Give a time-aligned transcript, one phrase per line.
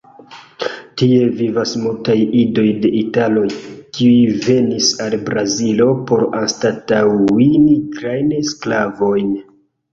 [1.01, 3.45] Tie vivas multaj idoj de italoj,
[3.99, 9.35] kiuj venis al Brazilo por anstataŭi nigrajn sklavojn.